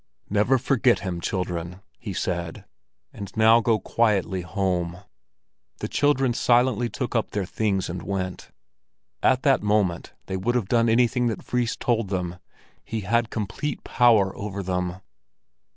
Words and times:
"Never 0.31 0.57
forget 0.57 1.01
him, 1.01 1.21
children!" 1.21 1.79
he 1.99 2.11
said; 2.11 2.65
"and 3.13 3.31
now 3.37 3.59
go 3.61 3.79
quietly 3.79 4.41
home." 4.41 4.97
The 5.77 5.87
children 5.87 6.33
silently 6.33 6.89
took 6.89 7.15
up 7.15 7.29
their 7.29 7.45
things 7.45 7.87
and 7.87 8.01
went; 8.01 8.49
at 9.21 9.43
that 9.43 9.61
moment 9.61 10.13
they 10.25 10.37
would 10.37 10.55
have 10.55 10.67
done 10.69 10.89
anything 10.89 11.27
that 11.27 11.43
Fris 11.43 11.75
told 11.77 12.07
them: 12.07 12.37
he 12.83 13.01
had 13.01 13.29
complete 13.29 13.83
power 13.83 14.35
over 14.35 14.63
them. 14.63 14.95